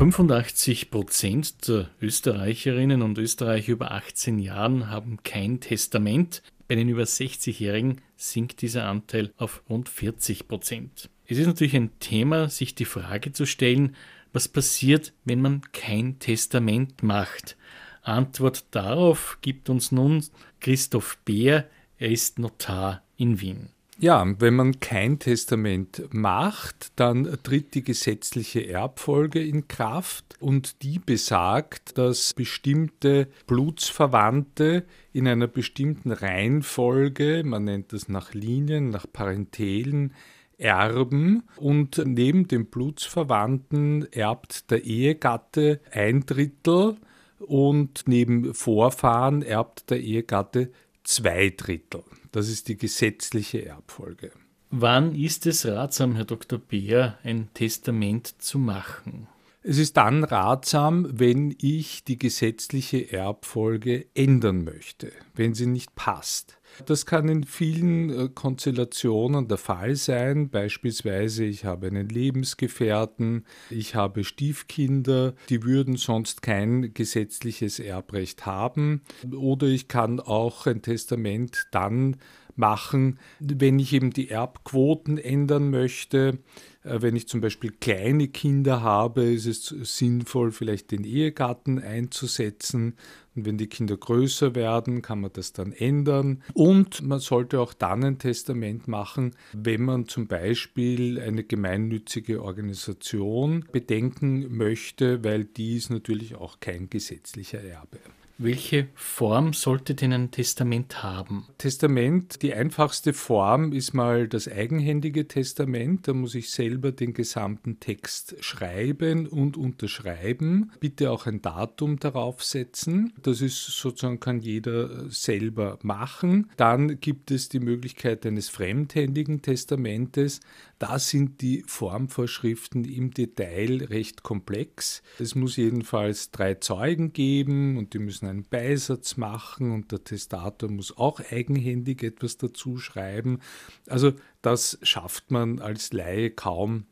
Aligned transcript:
85 0.00 0.90
Prozent 0.90 1.68
der 1.68 1.90
Österreicherinnen 2.00 3.02
und 3.02 3.18
Österreicher 3.18 3.72
über 3.72 3.90
18 3.90 4.38
Jahren 4.38 4.88
haben 4.88 5.18
kein 5.24 5.60
Testament. 5.60 6.42
Bei 6.68 6.74
den 6.74 6.88
über 6.88 7.02
60-Jährigen 7.02 8.00
sinkt 8.16 8.62
dieser 8.62 8.86
Anteil 8.86 9.30
auf 9.36 9.62
rund 9.68 9.90
40 9.90 10.48
Prozent. 10.48 11.10
Es 11.26 11.36
ist 11.36 11.46
natürlich 11.46 11.76
ein 11.76 11.90
Thema, 12.00 12.48
sich 12.48 12.74
die 12.74 12.86
Frage 12.86 13.34
zu 13.34 13.44
stellen, 13.44 13.94
was 14.32 14.48
passiert, 14.48 15.12
wenn 15.26 15.42
man 15.42 15.60
kein 15.72 16.18
Testament 16.18 17.02
macht. 17.02 17.58
Antwort 18.00 18.64
darauf 18.70 19.36
gibt 19.42 19.68
uns 19.68 19.92
nun 19.92 20.24
Christoph 20.60 21.18
Beer, 21.26 21.68
er 21.98 22.10
ist 22.10 22.38
Notar 22.38 23.02
in 23.18 23.42
Wien. 23.42 23.68
Ja, 24.02 24.26
wenn 24.38 24.54
man 24.54 24.80
kein 24.80 25.18
Testament 25.18 26.04
macht, 26.10 26.90
dann 26.96 27.36
tritt 27.42 27.74
die 27.74 27.84
gesetzliche 27.84 28.66
Erbfolge 28.66 29.44
in 29.44 29.68
Kraft 29.68 30.36
und 30.40 30.82
die 30.82 30.98
besagt, 30.98 31.98
dass 31.98 32.32
bestimmte 32.32 33.28
Blutsverwandte 33.46 34.86
in 35.12 35.28
einer 35.28 35.48
bestimmten 35.48 36.12
Reihenfolge, 36.12 37.42
man 37.44 37.64
nennt 37.64 37.92
das 37.92 38.08
nach 38.08 38.32
Linien, 38.32 38.88
nach 38.88 39.04
Parentelen, 39.12 40.14
erben 40.56 41.42
und 41.56 42.00
neben 42.02 42.48
den 42.48 42.66
Blutsverwandten 42.66 44.10
erbt 44.12 44.70
der 44.70 44.82
Ehegatte 44.82 45.78
ein 45.92 46.24
Drittel 46.24 46.96
und 47.38 48.04
neben 48.06 48.54
Vorfahren 48.54 49.42
erbt 49.42 49.90
der 49.90 50.00
Ehegatte 50.00 50.70
zwei 51.04 51.50
Drittel. 51.56 52.02
Das 52.32 52.48
ist 52.48 52.68
die 52.68 52.76
gesetzliche 52.76 53.64
Erbfolge. 53.66 54.32
Wann 54.70 55.14
ist 55.14 55.46
es 55.46 55.66
ratsam, 55.66 56.14
Herr 56.14 56.24
Dr. 56.24 56.58
Beer, 56.58 57.18
ein 57.24 57.48
Testament 57.54 58.40
zu 58.40 58.58
machen? 58.58 59.26
Es 59.62 59.78
ist 59.78 59.96
dann 59.96 60.24
ratsam, 60.24 61.06
wenn 61.10 61.54
ich 61.60 62.04
die 62.04 62.18
gesetzliche 62.18 63.12
Erbfolge 63.12 64.06
ändern 64.14 64.64
möchte, 64.64 65.12
wenn 65.34 65.54
sie 65.54 65.66
nicht 65.66 65.94
passt. 65.96 66.56
Das 66.86 67.06
kann 67.06 67.28
in 67.28 67.44
vielen 67.44 68.10
äh, 68.10 68.28
Konstellationen 68.34 69.48
der 69.48 69.58
Fall 69.58 69.96
sein. 69.96 70.50
Beispielsweise, 70.50 71.44
ich 71.44 71.64
habe 71.64 71.88
einen 71.88 72.08
Lebensgefährten, 72.08 73.44
ich 73.70 73.94
habe 73.94 74.24
Stiefkinder, 74.24 75.34
die 75.48 75.64
würden 75.64 75.96
sonst 75.96 76.42
kein 76.42 76.94
gesetzliches 76.94 77.78
Erbrecht 77.78 78.46
haben. 78.46 79.02
Oder 79.34 79.66
ich 79.66 79.88
kann 79.88 80.20
auch 80.20 80.66
ein 80.66 80.82
Testament 80.82 81.66
dann 81.70 82.16
machen, 82.60 83.18
wenn 83.40 83.80
ich 83.80 83.92
eben 83.92 84.12
die 84.12 84.30
Erbquoten 84.30 85.18
ändern 85.18 85.70
möchte. 85.70 86.38
Äh, 86.84 87.02
wenn 87.02 87.16
ich 87.16 87.28
zum 87.28 87.40
Beispiel 87.40 87.72
kleine 87.72 88.28
Kinder 88.28 88.82
habe, 88.82 89.24
ist 89.24 89.46
es 89.46 89.74
sinnvoll, 89.98 90.52
vielleicht 90.52 90.92
den 90.92 91.04
Ehegatten 91.04 91.78
einzusetzen. 91.80 92.94
Und 93.34 93.46
wenn 93.46 93.58
die 93.58 93.68
Kinder 93.68 93.96
größer 93.96 94.54
werden, 94.54 95.02
kann 95.02 95.20
man 95.20 95.32
das 95.32 95.52
dann 95.52 95.72
ändern. 95.72 96.42
Und 96.54 97.02
man 97.02 97.20
sollte 97.20 97.60
auch 97.60 97.72
dann 97.72 98.04
ein 98.04 98.18
Testament 98.18 98.88
machen, 98.88 99.34
wenn 99.52 99.82
man 99.82 100.08
zum 100.08 100.26
Beispiel 100.26 101.20
eine 101.20 101.44
gemeinnützige 101.44 102.42
Organisation 102.42 103.64
bedenken 103.72 104.56
möchte, 104.56 105.22
weil 105.24 105.44
die 105.44 105.76
ist 105.76 105.90
natürlich 105.90 106.34
auch 106.34 106.60
kein 106.60 106.90
gesetzlicher 106.90 107.62
Erbe. 107.62 107.98
Welche 108.42 108.88
Form 108.94 109.52
sollte 109.52 109.94
denn 109.94 110.14
ein 110.14 110.30
Testament 110.30 111.02
haben? 111.02 111.44
Testament, 111.58 112.40
die 112.40 112.54
einfachste 112.54 113.12
Form 113.12 113.74
ist 113.74 113.92
mal 113.92 114.28
das 114.28 114.48
eigenhändige 114.48 115.28
Testament. 115.28 116.08
Da 116.08 116.14
muss 116.14 116.34
ich 116.34 116.48
selber 116.48 116.90
den 116.90 117.12
gesamten 117.12 117.80
Text 117.80 118.42
schreiben 118.42 119.26
und 119.26 119.58
unterschreiben. 119.58 120.72
Bitte 120.80 121.10
auch 121.10 121.26
ein 121.26 121.42
Datum 121.42 121.98
darauf 121.98 122.42
setzen. 122.42 123.12
Das 123.22 123.42
ist 123.42 123.62
sozusagen, 123.62 124.20
kann 124.20 124.40
jeder 124.40 125.10
selber 125.10 125.78
machen. 125.82 126.48
Dann 126.56 126.98
gibt 126.98 127.30
es 127.32 127.50
die 127.50 127.60
Möglichkeit 127.60 128.24
eines 128.24 128.48
fremdhändigen 128.48 129.42
Testamentes. 129.42 130.40
Da 130.78 130.98
sind 130.98 131.42
die 131.42 131.62
Formvorschriften 131.66 132.86
im 132.86 133.10
Detail 133.10 133.86
recht 133.90 134.22
komplex. 134.22 135.02
Es 135.18 135.34
muss 135.34 135.56
jedenfalls 135.56 136.30
drei 136.30 136.54
Zeugen 136.54 137.12
geben 137.12 137.76
und 137.76 137.92
die 137.92 137.98
müssen 137.98 138.29
einen 138.30 138.44
Beisatz 138.44 139.16
machen 139.16 139.72
und 139.72 139.92
der 139.92 140.04
Testator 140.04 140.70
muss 140.70 140.96
auch 140.96 141.20
eigenhändig 141.30 142.02
etwas 142.02 142.38
dazu 142.38 142.78
schreiben. 142.78 143.40
Also 143.86 144.12
das 144.42 144.78
schafft 144.82 145.30
man 145.30 145.58
als 145.58 145.92
Laie 145.92 146.30
kaum 146.30 146.86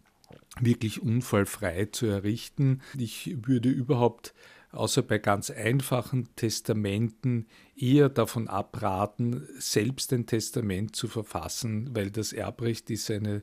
wirklich 0.61 1.01
unfallfrei 1.03 1.87
zu 1.87 2.07
errichten. 2.07 2.83
Ich 2.97 3.37
würde 3.47 3.71
überhaupt 3.71 4.35
außer 4.73 5.03
bei 5.03 5.19
ganz 5.19 5.51
einfachen 5.51 6.29
Testamenten 6.37 7.47
eher 7.77 8.09
davon 8.09 8.49
abraten, 8.49 9.47
selbst 9.59 10.13
ein 10.13 10.27
Testament 10.27 10.95
zu 10.95 11.09
verfassen, 11.09 11.91
weil 11.95 12.11
das 12.11 12.33
Erbrecht 12.33 12.91
ist 12.91 13.11
eine 13.11 13.43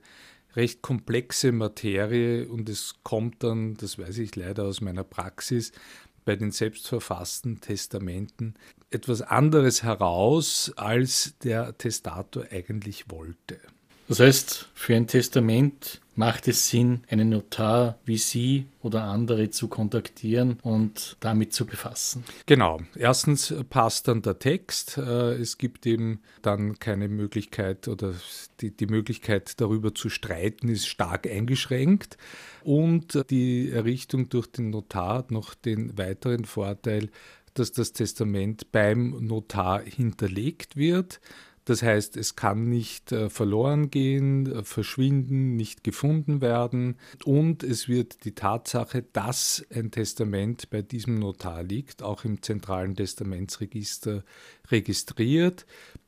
recht 0.56 0.82
komplexe 0.82 1.52
Materie 1.52 2.48
und 2.48 2.70
es 2.70 2.96
kommt 3.04 3.44
dann, 3.44 3.76
das 3.76 3.98
weiß 3.98 4.20
ich 4.20 4.36
leider 4.36 4.66
aus 4.66 4.82
meiner 4.82 5.04
Praxis, 5.04 5.72
bei 6.26 6.36
den 6.36 6.52
selbstverfassten 6.52 7.62
Testamenten 7.62 8.56
etwas 8.90 9.22
anderes 9.22 9.84
heraus, 9.84 10.74
als 10.76 11.36
der 11.44 11.78
Testator 11.78 12.46
eigentlich 12.52 13.10
wollte. 13.10 13.60
Das 14.08 14.20
heißt, 14.20 14.70
für 14.74 14.96
ein 14.96 15.08
Testament 15.08 16.02
macht 16.16 16.48
es 16.48 16.70
Sinn, 16.70 17.04
einen 17.10 17.30
Notar 17.30 18.00
wie 18.06 18.18
Sie 18.18 18.68
oder 18.82 19.04
andere 19.04 19.50
zu 19.50 19.68
kontaktieren 19.68 20.60
und 20.64 21.18
damit 21.20 21.54
zu 21.54 21.66
befassen? 21.66 22.24
Genau. 22.46 22.82
Erstens 22.96 23.54
passt 23.70 24.08
dann 24.08 24.22
der 24.22 24.40
Text. 24.40 24.98
Äh, 24.98 25.34
es 25.34 25.58
gibt 25.58 25.86
eben 25.86 26.22
dann 26.42 26.80
keine 26.80 27.08
Möglichkeit 27.08 27.88
oder 27.88 28.14
die, 28.62 28.72
die 28.72 28.88
Möglichkeit 28.88 29.60
darüber 29.60 29.94
zu 29.94 30.10
streiten 30.10 30.70
ist 30.70 30.88
stark 30.88 31.28
eingeschränkt. 31.28 32.18
Und 32.64 33.30
die 33.30 33.70
Errichtung 33.72 34.30
durch 34.30 34.48
den 34.48 34.70
Notar 34.70 35.20
hat 35.20 35.32
noch 35.32 35.54
den 35.54 35.98
weiteren 35.98 36.46
Vorteil, 36.46 37.10
dass 37.54 37.72
das 37.72 37.94
Testament 37.94 38.72
beim 38.72 39.26
Notar 39.26 39.82
hinterlegt 39.82 40.76
wird. 40.76 41.20
Das 41.66 41.82
heißt, 41.82 42.16
es 42.16 42.36
kann 42.36 42.70
nicht 42.70 43.12
äh, 43.12 43.30
verloren 43.30 43.90
gehen, 43.90 44.52
äh, 44.52 44.64
verschwinden, 44.64 45.56
nicht 45.56 45.84
gefunden 45.84 46.40
werden 46.40 46.96
und 47.26 47.64
es 47.64 47.90
wird 47.90 48.24
die 48.24 48.36
Tatsache, 48.36 49.04
dass 49.14 49.66
ein 49.74 49.90
Testament 49.90 50.70
bei 50.70 50.84
diesem 50.84 51.16
Notar 51.16 51.64
liegt, 51.64 52.04
auch 52.04 52.24
im 52.24 52.44
zentralen 52.44 52.96
Testamentsregister 52.96 54.24
registriert. 54.70 55.66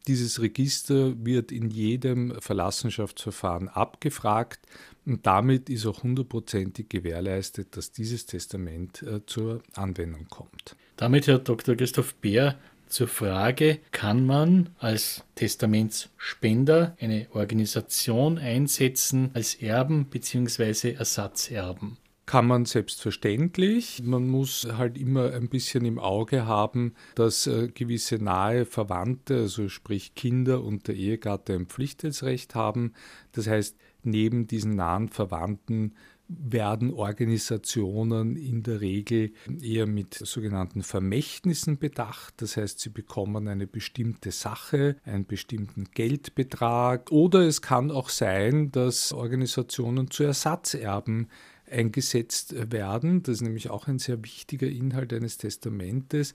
Dieses 0.07 0.39
Register 0.41 1.13
wird 1.25 1.51
in 1.51 1.71
jedem 1.71 2.39
Verlassenschaftsverfahren 2.39 3.67
abgefragt 3.67 4.59
und 5.07 5.25
damit 5.25 5.69
ist 5.69 5.87
auch 5.87 6.03
hundertprozentig 6.03 6.87
gewährleistet, 6.87 7.75
dass 7.75 7.91
dieses 7.91 8.27
Testament 8.27 9.01
äh, 9.01 9.25
zur 9.25 9.63
Anwendung 9.73 10.27
kommt. 10.29 10.75
Damit, 10.97 11.27
Herr 11.27 11.39
Dr. 11.39 11.75
Christoph 11.75 12.13
Beer, 12.15 12.59
zur 12.89 13.07
Frage, 13.07 13.79
kann 13.91 14.25
man 14.25 14.69
als 14.79 15.23
Testamentsspender 15.35 16.95
eine 16.99 17.27
Organisation 17.33 18.37
einsetzen 18.37 19.31
als 19.33 19.55
Erben 19.55 20.05
bzw. 20.05 20.93
Ersatzerben? 20.93 21.97
kann 22.27 22.45
man 22.45 22.65
selbstverständlich. 22.65 24.03
Man 24.03 24.27
muss 24.27 24.67
halt 24.77 24.97
immer 24.97 25.31
ein 25.31 25.47
bisschen 25.47 25.85
im 25.85 25.97
Auge 25.97 26.45
haben, 26.45 26.93
dass 27.15 27.47
äh, 27.47 27.69
gewisse 27.69 28.17
nahe 28.17 28.65
Verwandte, 28.65 29.37
also 29.37 29.69
sprich 29.69 30.13
Kinder 30.13 30.61
und 30.61 30.89
der 30.89 30.95
Ehegatte 30.95 31.53
ein 31.53 31.67
Pflichtteilsrecht 31.67 32.53
haben. 32.53 32.93
Das 33.31 33.47
heißt, 33.47 33.77
neben 34.03 34.45
diesen 34.45 34.75
nahen 34.75 35.07
Verwandten 35.07 35.95
werden 36.27 36.93
Organisationen 36.93 38.35
in 38.35 38.63
der 38.63 38.81
Regel 38.81 39.31
eher 39.61 39.87
mit 39.87 40.13
sogenannten 40.13 40.83
Vermächtnissen 40.83 41.77
bedacht. 41.77 42.35
Das 42.37 42.57
heißt, 42.57 42.79
sie 42.79 42.89
bekommen 42.89 43.47
eine 43.47 43.67
bestimmte 43.67 44.31
Sache, 44.31 44.97
einen 45.05 45.25
bestimmten 45.25 45.85
Geldbetrag. 45.91 47.11
Oder 47.11 47.41
es 47.41 47.61
kann 47.61 47.91
auch 47.91 48.09
sein, 48.09 48.71
dass 48.71 49.13
Organisationen 49.13 50.11
zu 50.11 50.23
Ersatzerben 50.23 51.27
eingesetzt 51.69 52.71
werden. 52.71 53.23
Das 53.23 53.35
ist 53.35 53.41
nämlich 53.41 53.69
auch 53.69 53.87
ein 53.87 53.99
sehr 53.99 54.23
wichtiger 54.23 54.67
Inhalt 54.67 55.13
eines 55.13 55.37
Testamentes 55.37 56.33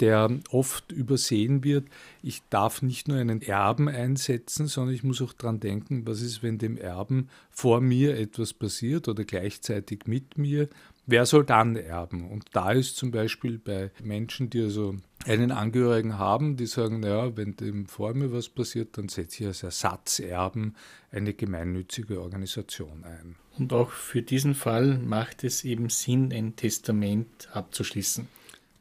der 0.00 0.30
oft 0.50 0.92
übersehen 0.92 1.64
wird. 1.64 1.86
Ich 2.22 2.42
darf 2.50 2.82
nicht 2.82 3.08
nur 3.08 3.18
einen 3.18 3.42
Erben 3.42 3.88
einsetzen, 3.88 4.66
sondern 4.66 4.94
ich 4.94 5.04
muss 5.04 5.22
auch 5.22 5.32
daran 5.32 5.60
denken, 5.60 6.06
was 6.06 6.20
ist, 6.20 6.42
wenn 6.42 6.58
dem 6.58 6.76
Erben 6.76 7.28
vor 7.50 7.80
mir 7.80 8.18
etwas 8.18 8.52
passiert 8.52 9.08
oder 9.08 9.24
gleichzeitig 9.24 10.06
mit 10.06 10.36
mir. 10.38 10.68
Wer 11.08 11.24
soll 11.24 11.44
dann 11.44 11.76
erben? 11.76 12.28
Und 12.28 12.46
da 12.52 12.72
ist 12.72 12.96
zum 12.96 13.12
Beispiel 13.12 13.58
bei 13.58 13.92
Menschen, 14.02 14.50
die 14.50 14.62
also 14.62 14.96
einen 15.24 15.52
Angehörigen 15.52 16.18
haben, 16.18 16.56
die 16.56 16.66
sagen, 16.66 17.00
naja, 17.00 17.36
wenn 17.36 17.54
dem 17.56 17.86
vor 17.86 18.12
mir 18.12 18.32
was 18.32 18.48
passiert, 18.48 18.98
dann 18.98 19.08
setze 19.08 19.42
ich 19.42 19.46
als 19.48 19.62
Ersatzerben 19.62 20.74
eine 21.12 21.32
gemeinnützige 21.32 22.20
Organisation 22.20 23.04
ein. 23.04 23.36
Und 23.56 23.72
auch 23.72 23.90
für 23.90 24.20
diesen 24.20 24.54
Fall 24.54 24.98
macht 24.98 25.44
es 25.44 25.64
eben 25.64 25.90
Sinn, 25.90 26.32
ein 26.32 26.56
Testament 26.56 27.48
abzuschließen. 27.52 28.28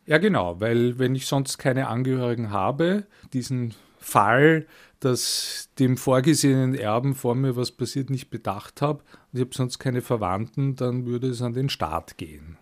Ja, 0.07 0.19
genau, 0.19 0.59
weil 0.59 0.99
wenn 0.99 1.15
ich 1.15 1.25
sonst 1.25 1.57
keine 1.57 1.87
Angehörigen 1.87 2.51
habe, 2.51 3.05
diesen 3.33 3.73
Fall, 3.99 4.67
dass 4.99 5.69
dem 5.79 5.97
vorgesehenen 5.97 6.75
Erben 6.75 7.15
vor 7.15 7.33
mir 7.33 7.55
was 7.55 7.71
passiert, 7.71 8.11
nicht 8.11 8.29
bedacht 8.29 8.81
habe 8.81 8.99
und 8.99 9.39
ich 9.39 9.41
habe 9.41 9.55
sonst 9.55 9.79
keine 9.79 10.01
Verwandten, 10.01 10.75
dann 10.75 11.05
würde 11.05 11.27
es 11.27 11.41
an 11.41 11.53
den 11.53 11.69
Staat 11.69 12.17
gehen. 12.17 12.57